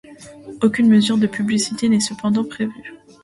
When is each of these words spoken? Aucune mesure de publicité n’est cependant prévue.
Aucune 0.63 0.87
mesure 0.89 1.19
de 1.19 1.27
publicité 1.27 1.87
n’est 1.87 1.99
cependant 1.99 2.43
prévue. 2.43 2.91